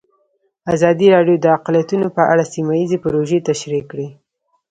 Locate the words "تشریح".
3.49-3.83